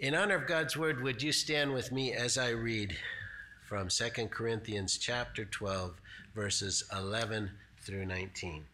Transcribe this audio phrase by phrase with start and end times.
[0.00, 2.96] In honor of God's word, would you stand with me as I read
[3.68, 5.92] from 2 Corinthians chapter 12,
[6.34, 7.50] verses 11
[7.82, 8.64] through 19?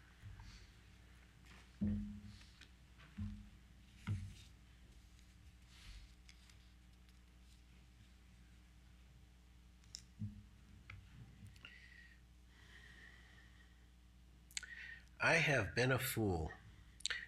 [15.20, 16.52] I have been a fool.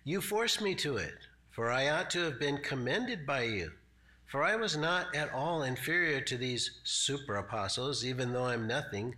[0.05, 1.17] You forced me to it,
[1.51, 3.73] for I ought to have been commended by you.
[4.29, 8.67] For I was not at all inferior to these super apostles, even though I am
[8.67, 9.17] nothing.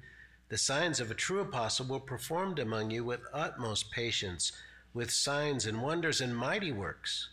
[0.48, 4.53] The signs of a true apostle were performed among you with utmost patience,
[4.95, 7.29] with signs and wonders and mighty works.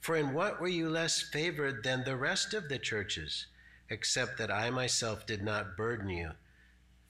[0.00, 3.46] For in what were you less favored than the rest of the churches,
[3.90, 6.30] except that I myself did not burden you?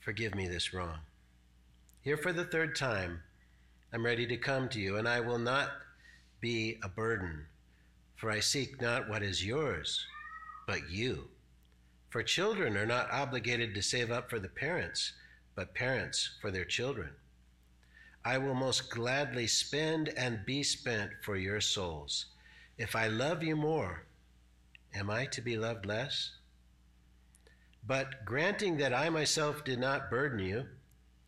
[0.00, 1.00] Forgive me this wrong.
[2.00, 3.22] Here for the third time,
[3.92, 5.70] I'm ready to come to you, and I will not
[6.40, 7.44] be a burden,
[8.18, 10.04] for I seek not what is yours,
[10.66, 11.28] but you.
[12.10, 15.12] For children are not obligated to save up for the parents,
[15.54, 17.10] but parents for their children.
[18.24, 22.26] I will most gladly spend and be spent for your souls.
[22.76, 24.02] If I love you more,
[24.92, 26.32] am I to be loved less?
[27.86, 30.66] But granting that I myself did not burden you,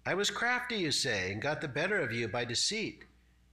[0.05, 3.05] I was crafty, you say, and got the better of you by deceit.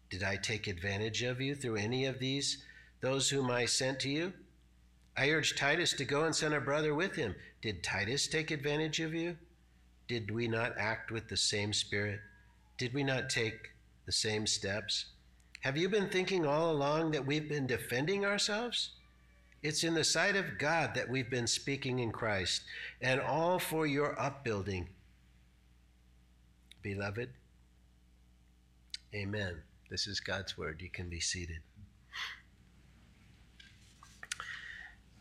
[0.10, 2.64] Did I take advantage of you through any of these,
[3.02, 4.34] those whom I sent to you?
[5.16, 7.36] I urged Titus to go and send a brother with him.
[7.62, 9.38] Did Titus take advantage of you?
[10.08, 12.20] Did we not act with the same spirit?
[12.78, 13.72] Did we not take
[14.06, 15.06] the same steps?
[15.62, 18.92] Have you been thinking all along that we've been defending ourselves?
[19.64, 22.62] It's in the sight of God that we've been speaking in Christ,
[23.02, 24.88] and all for your upbuilding
[26.84, 27.30] beloved.
[29.14, 29.58] Amen.
[29.90, 30.82] This is God's word.
[30.82, 31.60] You can be seated.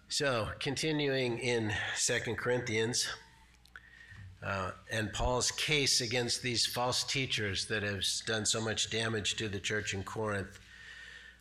[0.08, 3.08] So, continuing in Second Corinthians,
[4.40, 9.48] uh, and Paul's case against these false teachers that have done so much damage to
[9.48, 10.60] the church in Corinth,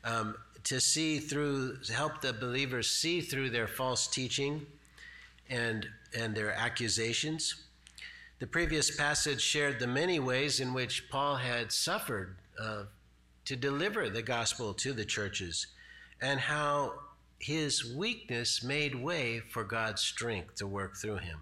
[0.04, 4.66] um, to see through, help the believers see through their false teaching
[5.48, 7.66] and, and their accusations.
[8.40, 12.86] The previous passage shared the many ways in which Paul had suffered uh,
[13.46, 15.68] to deliver the gospel to the churches
[16.20, 16.94] and how
[17.40, 21.42] his weakness made way for God's strength to work through him.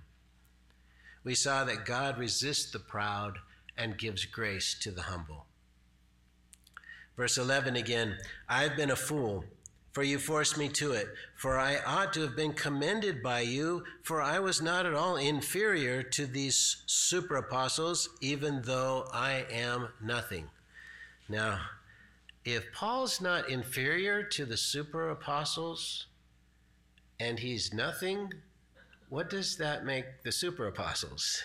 [1.23, 3.39] We saw that God resists the proud
[3.77, 5.45] and gives grace to the humble.
[7.15, 8.17] Verse 11 again
[8.49, 9.45] I've been a fool
[9.93, 11.07] for you forced me to it.
[11.35, 15.17] For I ought to have been commended by you, for I was not at all
[15.17, 20.49] inferior to these super apostles, even though I am nothing.
[21.29, 21.59] Now,
[22.45, 26.07] if Paul's not inferior to the super apostles
[27.19, 28.29] and he's nothing,
[29.09, 31.43] what does that make the super apostles?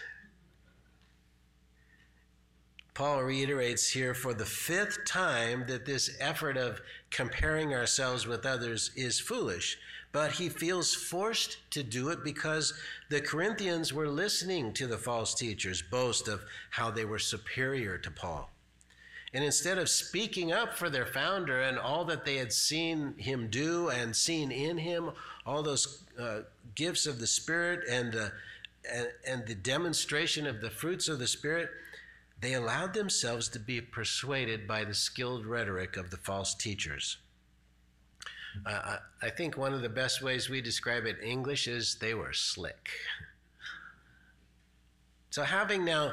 [2.94, 8.90] Paul reiterates here for the fifth time that this effort of comparing ourselves with others
[8.96, 9.78] is foolish,
[10.10, 12.74] but he feels forced to do it because
[13.08, 18.10] the Corinthians were listening to the false teachers boast of how they were superior to
[18.10, 18.50] Paul.
[19.34, 23.48] And instead of speaking up for their founder and all that they had seen him
[23.50, 25.10] do and seen in him,
[25.44, 26.40] all those uh,
[26.74, 28.28] gifts of the Spirit and, uh,
[28.90, 31.68] and, and the demonstration of the fruits of the Spirit,
[32.40, 37.18] they allowed themselves to be persuaded by the skilled rhetoric of the false teachers.
[38.64, 42.14] Uh, I think one of the best ways we describe it in English is they
[42.14, 42.88] were slick.
[45.30, 46.12] So, having now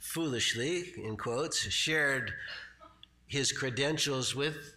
[0.00, 2.32] foolishly, in quotes, shared
[3.26, 4.74] his credentials with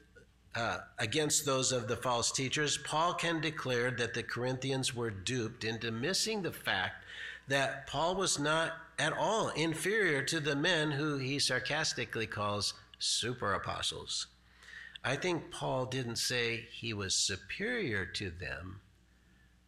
[0.56, 5.64] uh, against those of the false teachers, Paul can declare that the Corinthians were duped
[5.64, 7.06] into missing the fact
[7.48, 13.54] that Paul was not at all inferior to the men who he sarcastically calls super
[13.54, 14.28] apostles.
[15.04, 18.80] I think Paul didn't say he was superior to them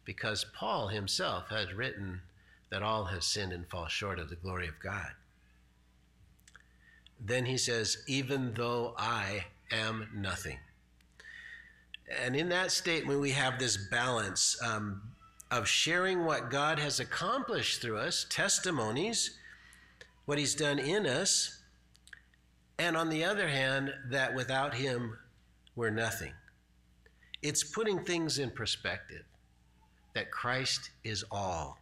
[0.04, 2.22] because Paul himself had written
[2.70, 5.10] that all have sinned and fall short of the glory of God.
[7.18, 10.58] Then he says, even though I am nothing.
[12.22, 14.56] And in that statement, we have this balance.
[14.62, 15.02] Um,
[15.50, 19.38] of sharing what God has accomplished through us, testimonies,
[20.24, 21.62] what He's done in us,
[22.78, 25.16] and on the other hand, that without Him,
[25.76, 26.32] we're nothing.
[27.42, 29.22] It's putting things in perspective
[30.14, 31.78] that Christ is all.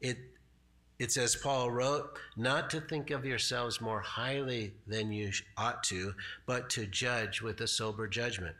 [0.00, 0.18] It,
[1.00, 6.12] it's as Paul wrote, not to think of yourselves more highly than you ought to,
[6.44, 8.54] but to judge with a sober judgment.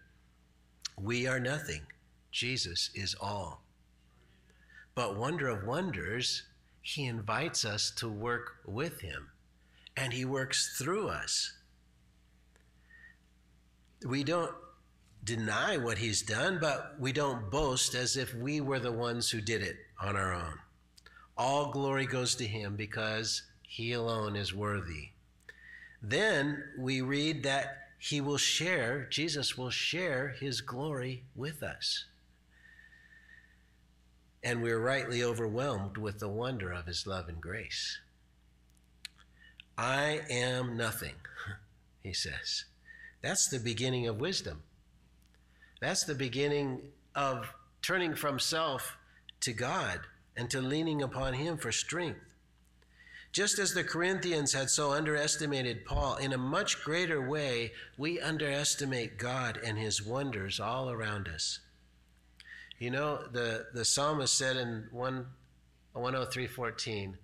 [0.98, 1.82] We are nothing
[2.32, 3.62] Jesus is all.
[4.94, 6.44] But wonder of wonders,
[6.80, 9.28] he invites us to work with him,
[9.94, 11.52] and he works through us.
[14.06, 14.54] We don't
[15.22, 19.42] deny what he's done, but we don't boast as if we were the ones who
[19.42, 20.54] did it on our own.
[21.40, 25.08] All glory goes to him because he alone is worthy.
[26.02, 32.04] Then we read that he will share, Jesus will share his glory with us.
[34.44, 37.98] And we're rightly overwhelmed with the wonder of his love and grace.
[39.78, 41.14] I am nothing,
[42.02, 42.66] he says.
[43.22, 44.62] That's the beginning of wisdom.
[45.80, 46.82] That's the beginning
[47.14, 47.48] of
[47.80, 48.98] turning from self
[49.40, 50.00] to God
[50.40, 52.34] and to leaning upon him for strength.
[53.30, 59.18] Just as the Corinthians had so underestimated Paul, in a much greater way, we underestimate
[59.18, 61.58] God and his wonders all around us.
[62.78, 65.26] You know, the, the psalmist said in 1,
[65.94, 67.16] 103.14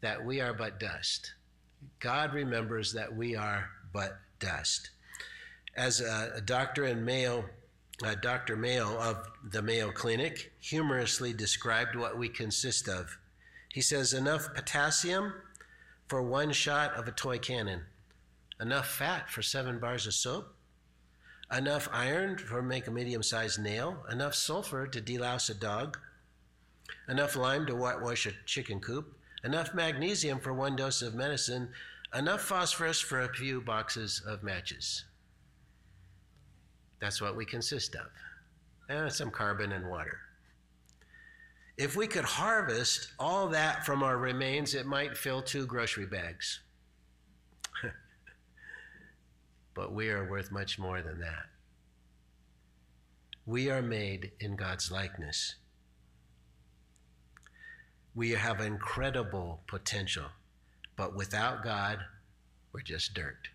[0.00, 1.34] that we are but dust.
[2.00, 4.88] God remembers that we are but dust.
[5.76, 7.44] As a, a doctor in Mayo,
[8.04, 8.56] uh, Dr.
[8.56, 13.18] Mayo of the Mayo Clinic humorously described what we consist of.
[13.68, 15.34] He says, enough potassium
[16.08, 17.82] for one shot of a toy cannon,
[18.60, 20.54] enough fat for seven bars of soap,
[21.56, 25.98] enough iron for make a medium sized nail, enough sulfur to delouse a dog,
[27.08, 31.68] enough lime to whitewash a chicken coop, enough magnesium for one dose of medicine,
[32.14, 35.04] enough phosphorus for a few boxes of matches.
[37.02, 38.06] That's what we consist of.
[38.88, 40.18] And some carbon and water.
[41.76, 46.60] If we could harvest all that from our remains, it might fill two grocery bags.
[49.74, 51.46] but we are worth much more than that.
[53.46, 55.56] We are made in God's likeness.
[58.14, 60.26] We have incredible potential,
[60.94, 61.98] but without God,
[62.72, 63.48] we're just dirt.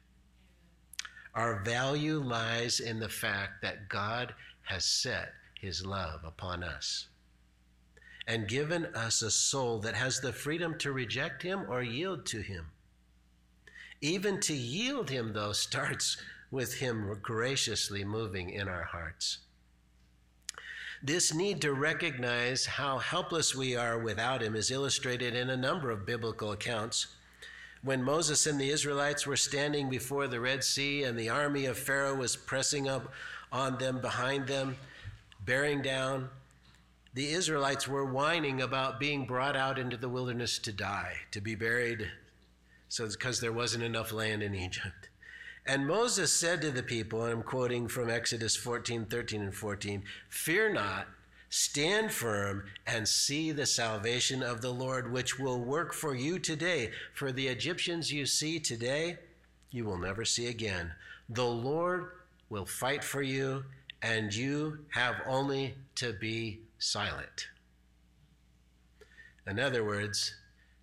[1.38, 7.10] Our value lies in the fact that God has set his love upon us
[8.25, 12.42] and given us a soul that has the freedom to reject him or yield to
[12.42, 12.66] him.
[14.01, 16.18] Even to yield him, though, starts
[16.50, 19.38] with him graciously moving in our hearts.
[21.04, 25.92] This need to recognize how helpless we are without him is illustrated in a number
[25.92, 27.07] of biblical accounts.
[27.83, 31.77] When Moses and the Israelites were standing before the Red Sea and the army of
[31.77, 33.13] Pharaoh was pressing up
[33.51, 34.77] on them behind them,
[35.45, 36.29] bearing down,
[37.13, 41.56] the Israelites were whining about being brought out into the wilderness to die, to be
[41.56, 42.12] buried,
[42.89, 45.09] so because there wasn't enough land in Egypt.
[45.65, 50.03] And Moses said to the people, and I'm quoting from Exodus 14, 13, and 14,
[50.29, 51.07] Fear not,
[51.50, 56.92] stand firm, and see the salvation of the Lord, which will work for you today.
[57.14, 59.18] For the Egyptians you see today,
[59.72, 60.92] you will never see again.
[61.30, 62.12] The Lord
[62.50, 63.66] will fight for you,
[64.02, 67.48] and you have only to be silent.
[69.46, 70.36] In other words,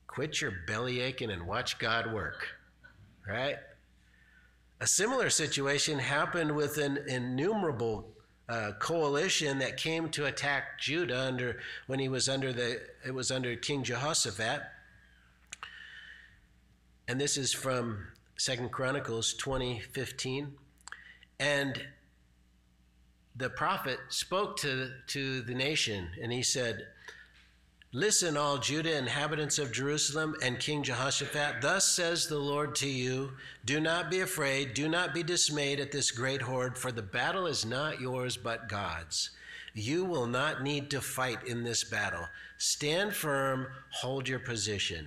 [0.07, 2.49] quit your belly aching and watch God work,
[3.29, 3.57] right?
[4.81, 8.14] A similar situation happened with an innumerable
[8.49, 13.31] uh, coalition that came to attack Judah under when he was under the it was
[13.31, 14.63] under King Jehoshaphat.
[17.09, 20.53] And this is from Second Chronicles 2015.
[21.39, 21.83] And
[23.37, 26.87] the prophet spoke to, to the nation and he said,
[27.97, 33.35] Listen, all Judah, inhabitants of Jerusalem, and King Jehoshaphat, thus says the Lord to you
[33.65, 37.47] Do not be afraid, do not be dismayed at this great horde, for the battle
[37.47, 39.31] is not yours but God's.
[39.75, 42.27] You will not need to fight in this battle.
[42.59, 45.07] Stand firm, hold your position,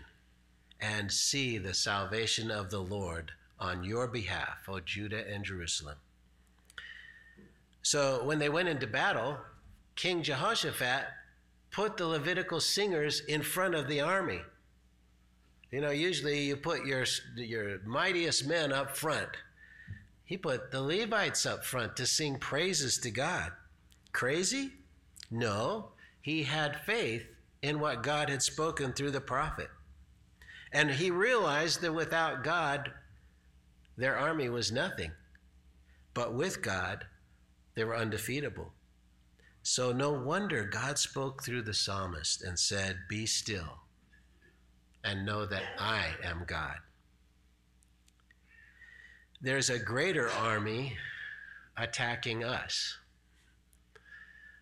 [0.80, 5.98] and see the salvation of the Lord on your behalf, O Judah and Jerusalem.
[7.82, 9.40] So when they went into battle,
[9.98, 11.08] King Jehoshaphat
[11.72, 14.42] put the Levitical singers in front of the army.
[15.72, 17.06] You know, usually you put your,
[17.36, 19.30] your mightiest men up front.
[20.24, 23.52] He put the Levites up front to sing praises to God.
[24.12, 24.72] Crazy?
[25.30, 25.90] No.
[26.22, 27.24] He had faith
[27.62, 29.70] in what God had spoken through the prophet.
[30.72, 32.92] And he realized that without God,
[33.98, 35.12] their army was nothing.
[36.14, 37.06] But with God,
[37.76, 38.74] they were undefeatable.
[39.70, 43.80] So no wonder God spoke through the psalmist and said, Be still
[45.04, 46.78] and know that I am God.
[49.42, 50.96] There's a greater army
[51.76, 52.98] attacking us.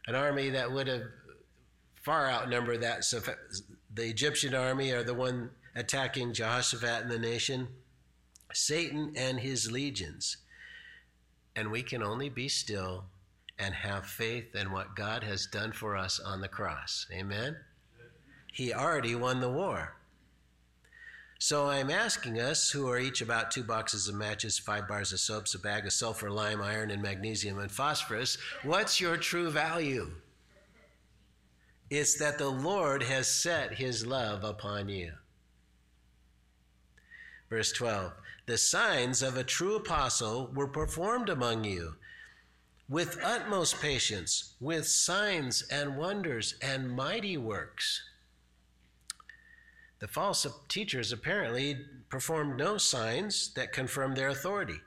[0.07, 1.03] an army that would have
[2.03, 3.21] far outnumbered that So
[3.93, 7.67] the Egyptian army or the one attacking Jehoshaphat and the nation,
[8.53, 10.37] Satan and his legions.
[11.55, 13.05] And we can only be still
[13.57, 17.07] and have faith in what God has done for us on the cross.
[17.11, 17.55] Amen?
[18.51, 19.95] He already won the war.
[21.39, 25.19] So I'm asking us, who are each about two boxes of matches, five bars of
[25.19, 30.11] soaps, a bag of sulfur, lime, iron, and magnesium and phosphorus, what's your true value?
[31.89, 35.13] It's that the Lord has set his love upon you.
[37.49, 38.13] Verse 12
[38.47, 41.95] The signs of a true apostle were performed among you
[42.87, 48.03] with utmost patience, with signs and wonders and mighty works.
[49.99, 51.77] The false teachers apparently
[52.09, 54.81] performed no signs that confirmed their authority.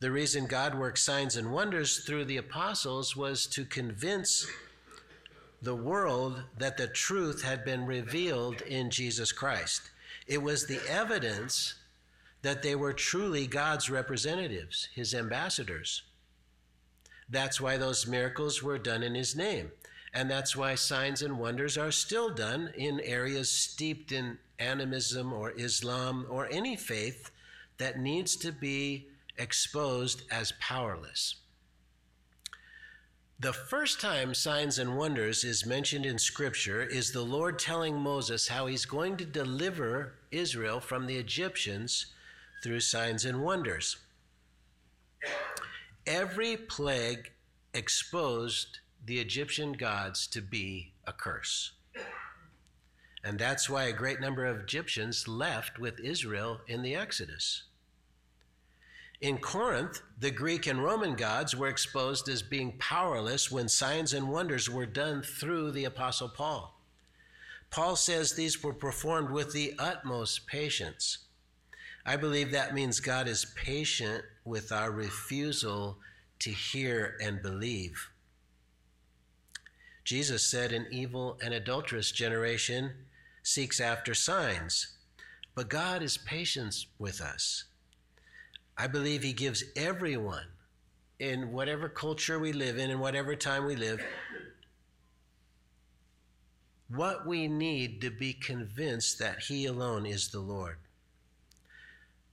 [0.00, 4.46] The reason God worked signs and wonders through the apostles was to convince
[5.62, 9.82] the world that the truth had been revealed in Jesus Christ.
[10.26, 11.74] It was the evidence
[12.42, 16.02] that they were truly God's representatives, his ambassadors.
[17.28, 19.70] That's why those miracles were done in his name.
[20.14, 25.52] And that's why signs and wonders are still done in areas steeped in animism or
[25.52, 27.30] Islam or any faith
[27.78, 31.36] that needs to be exposed as powerless.
[33.38, 38.48] The first time signs and wonders is mentioned in Scripture is the Lord telling Moses
[38.48, 42.06] how he's going to deliver Israel from the Egyptians
[42.62, 43.98] through signs and wonders.
[46.06, 47.32] Every plague
[47.74, 51.72] exposed the Egyptian gods to be a curse.
[53.24, 57.64] And that's why a great number of Egyptians left with Israel in the Exodus.
[59.20, 64.28] In Corinth, the Greek and Roman gods were exposed as being powerless when signs and
[64.28, 66.78] wonders were done through the Apostle Paul.
[67.70, 71.18] Paul says these were performed with the utmost patience.
[72.04, 75.98] I believe that means God is patient with our refusal
[76.38, 78.10] to hear and believe.
[80.04, 82.92] Jesus said, An evil and adulterous generation
[83.42, 84.96] seeks after signs,
[85.54, 87.64] but God is patient with us.
[88.78, 90.46] I believe He gives everyone,
[91.18, 94.04] in whatever culture we live in, in whatever time we live,
[96.88, 100.76] what we need to be convinced that He alone is the Lord.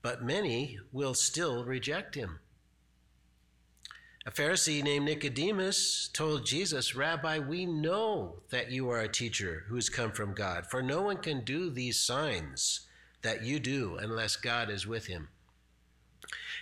[0.04, 2.40] But many will still reject Him.
[4.26, 9.76] A Pharisee named Nicodemus told Jesus, Rabbi, we know that you are a teacher who
[9.76, 12.82] has come from God, for no one can do these signs
[13.22, 15.30] that you do unless God is with him.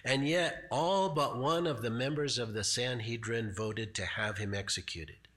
[0.03, 4.55] And yet, all but one of the members of the Sanhedrin voted to have him
[4.55, 5.27] executed.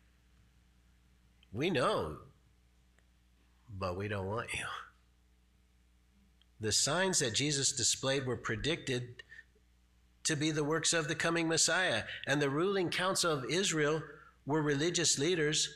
[1.52, 2.16] We know,
[3.78, 4.64] but we don't want you.
[6.60, 9.22] The signs that Jesus displayed were predicted
[10.24, 14.02] to be the works of the coming Messiah, and the ruling council of Israel
[14.46, 15.68] were religious leaders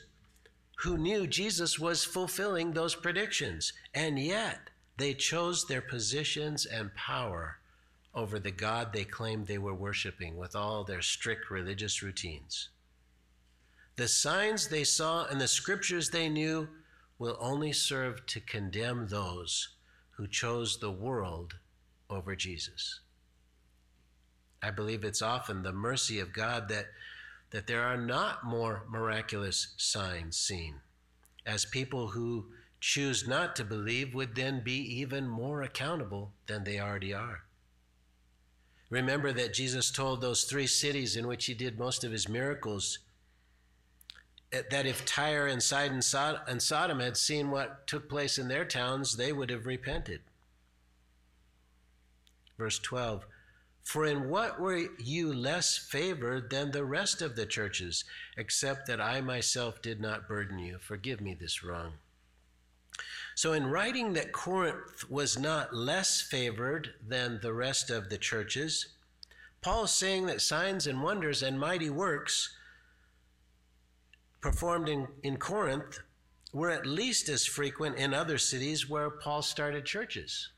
[0.79, 7.57] who knew Jesus was fulfilling those predictions, and yet they chose their positions and power
[8.13, 12.69] over the God they claimed they were worshiping with all their strict religious routines.
[13.97, 16.69] The signs they saw and the scriptures they knew
[17.17, 19.69] will only serve to condemn those
[20.19, 21.55] who chose the world
[22.09, 22.99] over Jesus.
[24.61, 26.87] I believe it's often the mercy of God that,
[27.51, 30.81] that there are not more miraculous signs seen,
[31.45, 32.47] as people who
[32.81, 37.43] choose not to believe would then be even more accountable than they already are.
[38.89, 42.99] Remember that Jesus told those three cities in which he did most of his miracles
[44.51, 46.01] that if Tyre and Sidon
[46.47, 50.21] and Sodom had seen what took place in their towns, they would have repented.
[52.57, 53.25] Verse 12
[53.83, 58.03] For in what were you less favored than the rest of the churches,
[58.37, 60.77] except that I myself did not burden you?
[60.79, 61.93] Forgive me this wrong.
[63.35, 68.87] So, in writing that Corinth was not less favored than the rest of the churches,
[69.61, 72.55] Paul is saying that signs and wonders and mighty works
[74.41, 75.99] performed in, in Corinth
[76.51, 80.49] were at least as frequent in other cities where Paul started churches.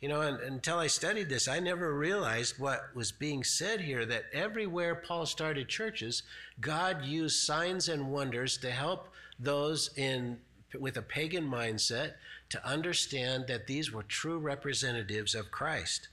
[0.00, 4.06] You know, and, until I studied this, I never realized what was being said here
[4.06, 6.22] that everywhere Paul started churches,
[6.60, 9.08] God used signs and wonders to help
[9.38, 10.38] those in
[10.78, 12.14] with a pagan mindset
[12.48, 16.08] to understand that these were true representatives of Christ.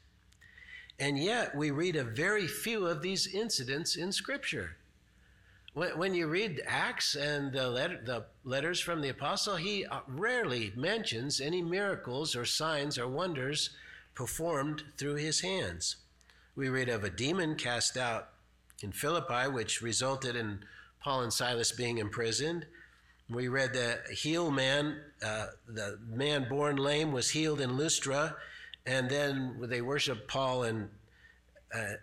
[0.99, 4.77] And yet, we read a very few of these incidents in Scripture.
[5.77, 10.73] When you read Acts and the, letter, the letters from the apostle, he uh, rarely
[10.75, 13.69] mentions any miracles or signs or wonders
[14.15, 15.97] performed through his hands.
[16.55, 18.29] We read of a demon cast out
[18.81, 20.61] in Philippi, which resulted in
[21.03, 22.65] Paul and Silas being imprisoned.
[23.29, 28.35] We read the healed man, uh, the man born lame was healed in Lystra,
[28.87, 30.89] and then they worshiped Paul and
[31.71, 31.93] uh,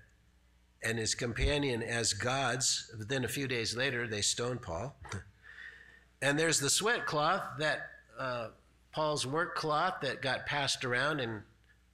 [0.84, 2.90] and his companion as gods.
[2.96, 4.94] Then a few days later, they stoned Paul.
[6.22, 8.48] and there's the sweat cloth that uh,
[8.92, 11.42] Paul's work cloth that got passed around, and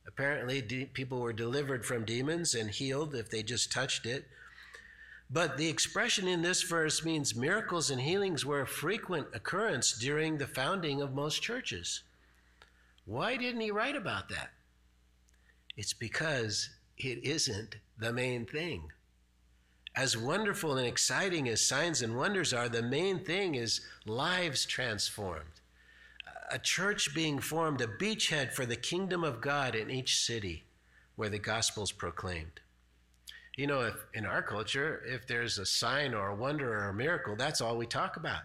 [0.06, 4.26] apparently de- people were delivered from demons and healed if they just touched it.
[5.32, 10.36] But the expression in this verse means miracles and healings were a frequent occurrence during
[10.36, 12.02] the founding of most churches.
[13.04, 14.50] Why didn't he write about that?
[15.76, 16.68] It's because
[17.04, 18.90] it isn't the main thing.
[19.96, 25.60] As wonderful and exciting as signs and wonders are, the main thing is lives transformed.
[26.52, 30.64] A church being formed, a beachhead for the kingdom of God in each city
[31.16, 32.60] where the gospel is proclaimed.
[33.56, 36.94] You know, if in our culture, if there's a sign or a wonder or a
[36.94, 38.42] miracle, that's all we talk about.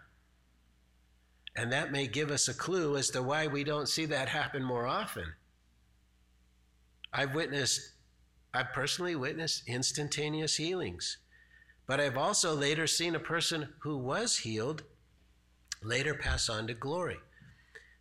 [1.55, 4.63] And that may give us a clue as to why we don't see that happen
[4.63, 5.33] more often.
[7.13, 7.91] I've witnessed
[8.55, 11.17] I've personally witnessed instantaneous healings,
[11.85, 14.83] but I've also later seen a person who was healed
[15.83, 17.17] later pass on to glory.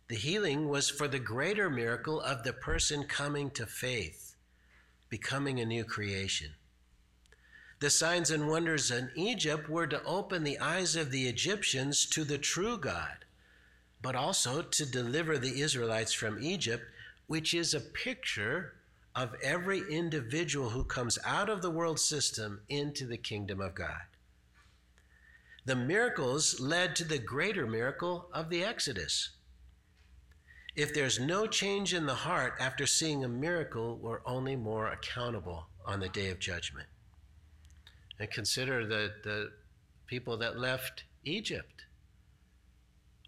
[0.07, 4.37] The healing was for the greater miracle of the person coming to faith,
[5.09, 6.51] becoming a new creation.
[7.81, 12.23] The signs and wonders in Egypt were to open the eyes of the Egyptians to
[12.23, 13.25] the true God,
[14.01, 16.85] but also to deliver the Israelites from Egypt,
[17.27, 18.75] which is a picture
[19.15, 24.01] of every individual who comes out of the world system into the kingdom of God.
[25.65, 29.29] The miracles led to the greater miracle of the Exodus.
[30.75, 35.67] If there's no change in the heart after seeing a miracle, we're only more accountable
[35.85, 36.87] on the day of judgment.
[38.19, 39.51] And consider that the
[40.07, 41.85] people that left Egypt,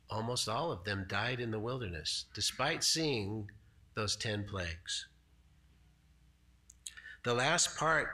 [0.10, 3.50] almost all of them died in the wilderness, despite seeing
[3.95, 5.08] those 10 plagues.
[7.28, 8.08] The last part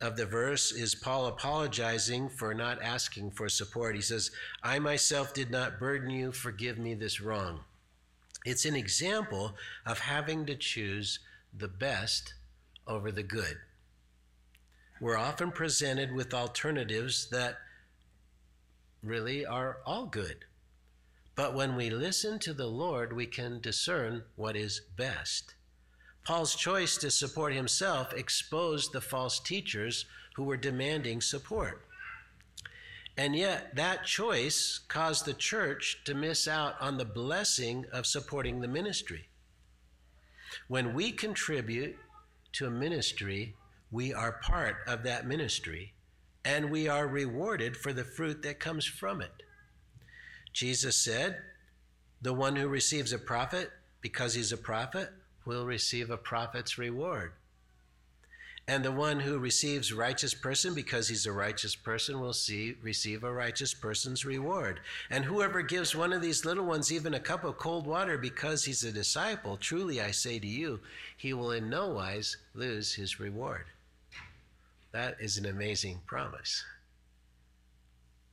[0.00, 3.94] of the verse is Paul apologizing for not asking for support.
[3.94, 4.32] He says,
[4.64, 7.60] I myself did not burden you, forgive me this wrong.
[8.44, 9.54] It's an example
[9.86, 11.20] of having to choose
[11.56, 12.34] the best
[12.84, 13.58] over the good.
[15.00, 17.58] We're often presented with alternatives that
[19.04, 20.46] really are all good.
[21.36, 25.54] But when we listen to the Lord, we can discern what is best.
[26.28, 30.04] Paul's choice to support himself exposed the false teachers
[30.36, 31.86] who were demanding support.
[33.16, 38.60] And yet, that choice caused the church to miss out on the blessing of supporting
[38.60, 39.28] the ministry.
[40.66, 41.96] When we contribute
[42.52, 43.54] to a ministry,
[43.90, 45.94] we are part of that ministry,
[46.44, 49.32] and we are rewarded for the fruit that comes from it.
[50.52, 51.38] Jesus said,
[52.20, 53.70] The one who receives a prophet
[54.02, 55.08] because he's a prophet
[55.48, 57.32] will receive a prophet's reward.
[58.68, 63.24] And the one who receives righteous person because he's a righteous person will see, receive
[63.24, 64.80] a righteous person's reward.
[65.08, 68.62] And whoever gives one of these little ones even a cup of cold water because
[68.62, 70.80] he's a disciple, truly I say to you,
[71.16, 73.64] he will in no wise lose his reward.
[74.92, 76.62] That is an amazing promise.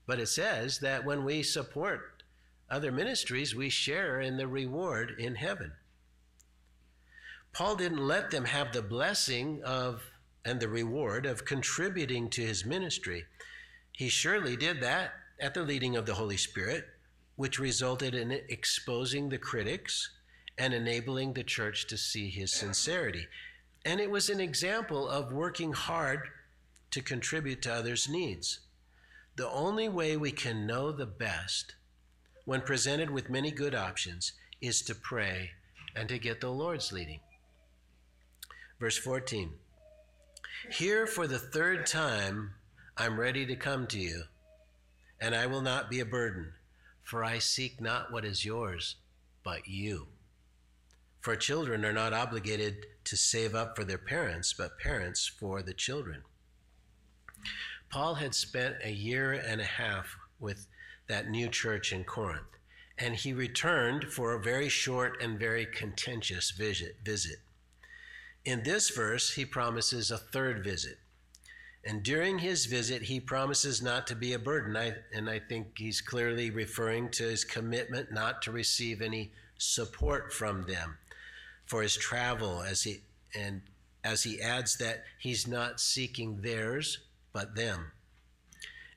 [0.05, 2.23] But it says that when we support
[2.69, 5.71] other ministries, we share in the reward in heaven.
[7.55, 10.03] Paul didn't let them have the blessing of
[10.43, 13.23] and the reward of contributing to his ministry.
[13.93, 16.85] He surely did that at the leading of the Holy Spirit,
[17.37, 20.11] which resulted in exposing the critics
[20.57, 23.25] and enabling the church to see his sincerity.
[23.85, 26.27] And it was an example of working hard
[26.91, 28.59] to contribute to others' needs.
[29.37, 31.75] The only way we can know the best
[32.43, 35.51] when presented with many good options is to pray
[35.95, 37.21] and to get the Lord's leading.
[38.79, 39.53] Verse 14
[40.69, 42.51] Here for the third time
[42.97, 44.23] I'm ready to come to you,
[45.19, 46.53] and I will not be a burden,
[47.01, 48.97] for I seek not what is yours,
[49.43, 50.07] but you.
[51.21, 55.73] For children are not obligated to save up for their parents, but parents for the
[55.73, 56.23] children.
[57.89, 60.67] Paul had spent a year and a half with
[61.07, 62.57] that new church in Corinth,
[62.97, 66.97] and he returned for a very short and very contentious visit.
[68.45, 70.99] In this verse, he promises a third visit.
[71.83, 74.77] And during his visit, he promises not to be a burden.
[74.77, 80.31] I, and I think he's clearly referring to his commitment not to receive any support
[80.31, 80.97] from them
[81.65, 83.01] for his travel as he
[83.33, 83.61] and
[84.03, 86.99] as he adds that he's not seeking theirs
[87.33, 87.91] but them.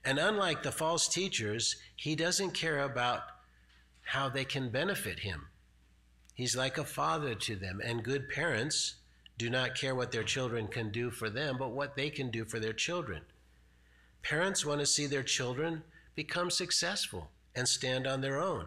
[0.05, 3.23] And unlike the false teachers, he doesn't care about
[4.03, 5.49] how they can benefit him.
[6.35, 8.98] He's like a father to them, and good parents
[9.39, 12.45] do not care what their children can do for them, but what they can do
[12.45, 13.23] for their children.
[14.23, 15.85] Parents want to see their children
[16.17, 18.67] become successful and stand on their own.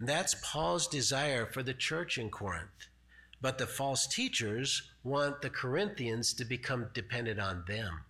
[0.00, 2.88] That's Paul's desire for the church in Corinth.
[3.40, 8.02] But the false teachers want the Corinthians to become dependent on them.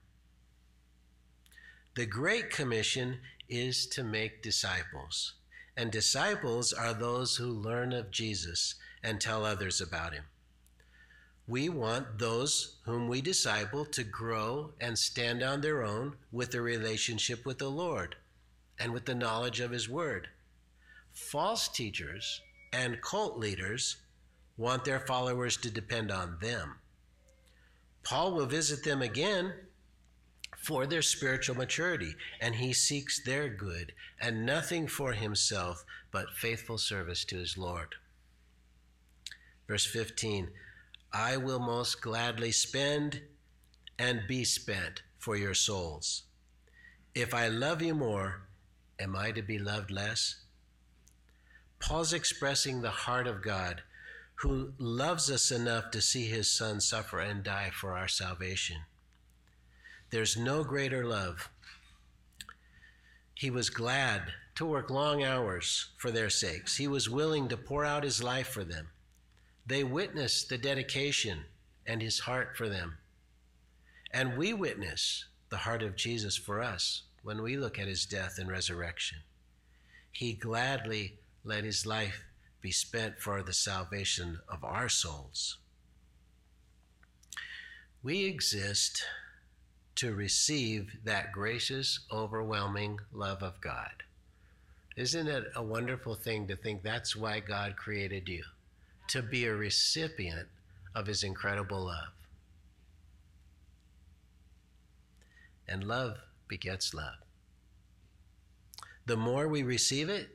[1.95, 5.35] The Great Commission is to make disciples,
[5.77, 10.25] and disciples are those who learn of Jesus and tell others about him.
[11.51, 16.61] We want those whom we disciple to grow and stand on their own with a
[16.61, 18.15] relationship with the Lord
[18.79, 20.29] and with the knowledge of his word.
[21.13, 22.41] False teachers
[22.73, 23.97] and cult leaders
[24.57, 26.77] want their followers to depend on them.
[28.05, 29.53] Paul will visit them again
[30.57, 36.79] for their spiritual maturity, and he seeks their good and nothing for himself but faithful
[36.79, 37.97] service to his Lord.
[39.67, 40.51] Verse 15
[41.13, 43.23] I will most gladly spend
[43.99, 46.23] and be spent for your souls.
[47.15, 48.43] If I love you more,
[48.99, 50.37] am I to be loved less?
[51.81, 53.83] Paul's expressing the heart of God
[54.37, 58.77] who loves us enough to see his son suffer and die for our salvation.
[60.11, 61.51] There's no greater love.
[63.35, 66.77] He was glad to work long hours for their sakes.
[66.77, 68.89] He was willing to pour out his life for them.
[69.67, 71.45] They witness the dedication
[71.87, 72.99] and his heart for them.
[74.13, 78.37] And we witness the heart of Jesus for us when we look at his death
[78.39, 79.19] and resurrection.
[80.11, 82.25] He gladly let his life
[82.61, 85.59] be spent for the salvation of our souls.
[88.03, 89.05] We exist
[89.97, 94.03] to receive that gracious, overwhelming love of God.
[94.97, 98.43] Isn't it a wonderful thing to think that's why God created you?
[99.11, 100.47] To be a recipient
[100.95, 102.13] of his incredible love.
[105.67, 107.17] And love begets love.
[109.07, 110.29] The more we receive it,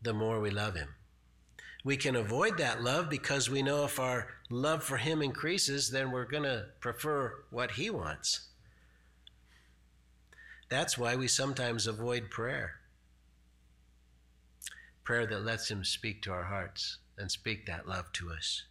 [0.00, 0.90] the more we love him.
[1.82, 6.12] We can avoid that love because we know if our love for him increases, then
[6.12, 8.46] we're going to prefer what he wants.
[10.68, 12.74] That's why we sometimes avoid prayer.
[15.08, 18.64] Prayer that lets him speak to our hearts and speak that love to us.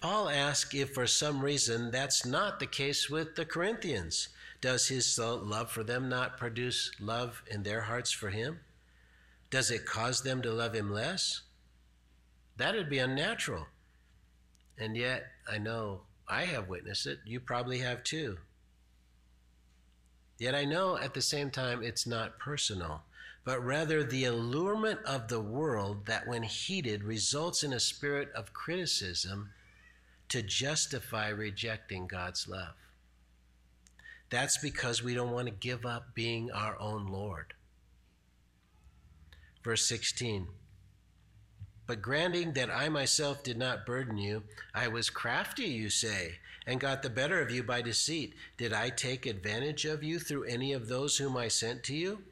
[0.00, 4.28] Paul asks if for some reason that's not the case with the Corinthians.
[4.62, 8.60] Does his love for them not produce love in their hearts for him?
[9.50, 11.42] Does it cause them to love him less?
[12.56, 13.66] That would be unnatural.
[14.78, 17.18] And yet, I know I have witnessed it.
[17.26, 18.38] You probably have too.
[20.38, 23.02] Yet I know at the same time it's not personal,
[23.48, 28.52] but rather the allurement of the world that, when heated, results in a spirit of
[28.52, 29.48] criticism
[30.28, 32.74] to justify rejecting God's love.
[34.28, 37.54] That's because we don't want to give up being our own Lord.
[39.64, 40.48] Verse 16
[41.86, 44.42] But granting that I myself did not burden you,
[44.74, 46.34] I was crafty, you say,
[46.66, 48.34] and got the better of you by deceit.
[48.58, 52.24] Did I take advantage of you through any of those whom I sent to you?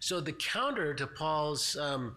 [0.00, 2.16] So the counter to Paul's um,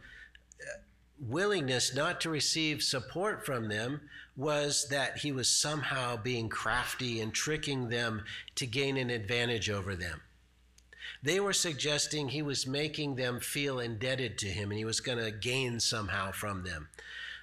[1.20, 4.02] willingness not to receive support from them
[4.36, 8.24] was that he was somehow being crafty and tricking them
[8.56, 10.22] to gain an advantage over them.
[11.24, 15.18] They were suggesting he was making them feel indebted to him and he was going
[15.18, 16.90] to gain somehow from them.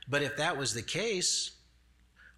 [0.08, 1.52] But if that was the case,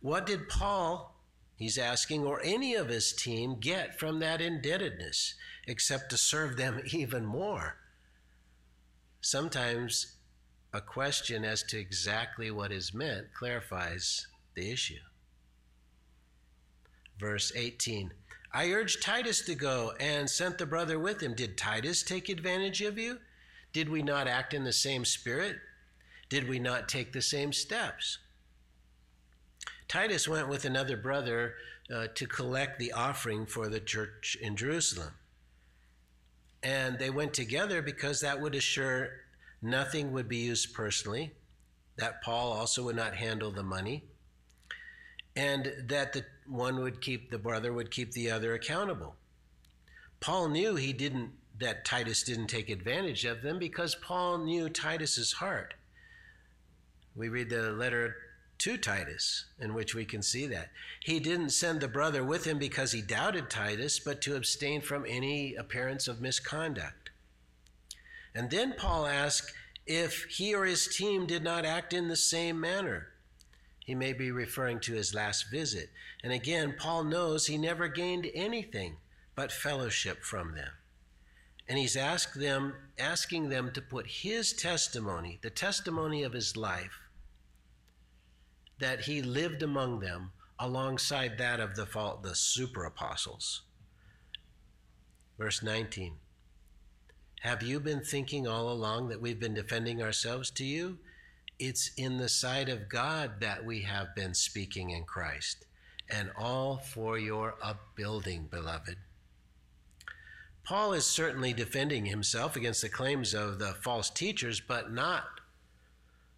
[0.00, 1.13] what did Paul,
[1.56, 5.34] he's asking, or any of his team get from that indebtedness
[5.66, 7.76] except to serve them even more?
[9.20, 10.16] Sometimes
[10.72, 14.98] a question as to exactly what is meant clarifies the issue.
[17.18, 18.10] Verse 18
[18.52, 21.34] I urged Titus to go and sent the brother with him.
[21.34, 23.18] Did Titus take advantage of you?
[23.72, 25.56] Did we not act in the same spirit?
[26.28, 28.18] Did we not take the same steps?
[29.88, 31.54] Titus went with another brother
[31.94, 35.12] uh, to collect the offering for the church in Jerusalem.
[36.62, 39.10] And they went together because that would assure
[39.60, 41.32] nothing would be used personally,
[41.96, 44.04] that Paul also would not handle the money,
[45.36, 49.14] and that the one would keep the brother would keep the other accountable.
[50.20, 55.32] Paul knew he didn't that Titus didn't take advantage of them because Paul knew Titus's
[55.32, 55.74] heart.
[57.14, 58.16] We read the letter
[58.64, 60.70] to Titus, in which we can see that.
[61.00, 65.04] He didn't send the brother with him because he doubted Titus, but to abstain from
[65.06, 67.10] any appearance of misconduct.
[68.34, 69.52] And then Paul asks
[69.86, 73.08] if he or his team did not act in the same manner.
[73.80, 75.90] He may be referring to his last visit.
[76.22, 78.96] And again, Paul knows he never gained anything
[79.36, 80.70] but fellowship from them.
[81.68, 87.03] And he's asked them, asking them to put his testimony, the testimony of his life,
[88.78, 91.86] that he lived among them, alongside that of the,
[92.22, 93.62] the super apostles.
[95.38, 96.14] Verse 19
[97.40, 100.98] Have you been thinking all along that we've been defending ourselves to you?
[101.58, 105.64] It's in the sight of God that we have been speaking in Christ,
[106.08, 108.96] and all for your upbuilding, beloved.
[110.64, 115.24] Paul is certainly defending himself against the claims of the false teachers, but not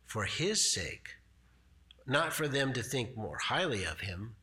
[0.04, 1.15] for his sake,
[2.06, 4.34] not for them to think more highly of him.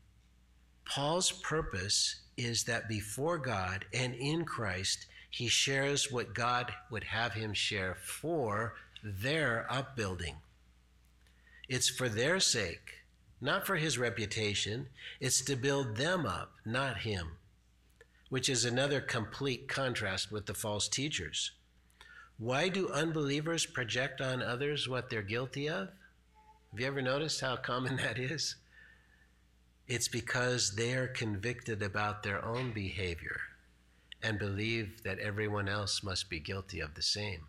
[0.86, 7.34] Paul's purpose is that before God and in Christ, he shares what God would have
[7.34, 10.36] him share for their upbuilding.
[11.70, 13.04] It's for their sake,
[13.40, 14.88] not for his reputation.
[15.20, 17.38] It's to build them up, not him
[18.34, 21.52] which is another complete contrast with the false teachers.
[22.40, 25.90] Why do unbelievers project on others what they're guilty of?
[26.74, 28.56] Have you ever noticed how common that is?
[29.88, 33.40] It's because they are convicted about their own behavior
[34.24, 37.42] and believe that everyone else must be guilty of the same.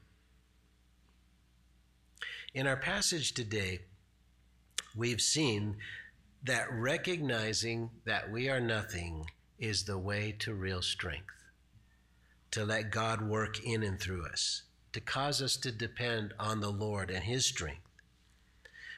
[2.52, 3.80] In our passage today,
[4.94, 5.76] we've seen
[6.42, 9.24] that recognizing that we are nothing
[9.58, 11.32] is the way to real strength.
[12.50, 16.70] To let God work in and through us, to cause us to depend on the
[16.70, 17.80] Lord and His strength.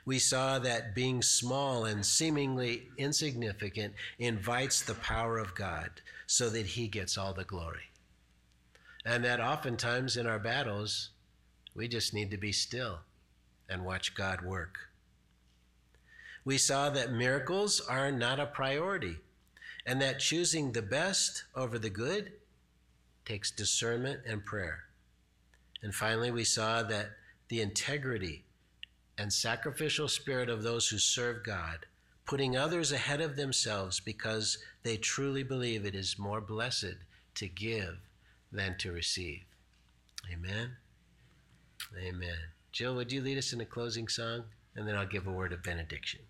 [0.07, 5.91] We saw that being small and seemingly insignificant invites the power of God
[6.29, 7.91] so that He gets all the glory.
[9.05, 11.11] And that oftentimes in our battles,
[11.75, 13.01] we just need to be still
[13.69, 14.79] and watch God work.
[16.45, 19.17] We saw that miracles are not a priority
[19.85, 22.33] and that choosing the best over the good
[23.25, 24.85] takes discernment and prayer.
[25.83, 27.11] And finally, we saw that
[27.49, 28.45] the integrity
[29.19, 31.87] and sacrificial spirit of those who serve God,
[32.27, 36.97] putting others ahead of themselves because they truly believe it is more blessed
[37.37, 37.99] to give
[38.53, 39.43] than to receive.
[40.33, 40.77] Amen.
[41.97, 42.37] Amen.
[42.73, 44.45] Jill, would you lead us in a closing song?
[44.75, 46.21] And then I'll give a word of benediction.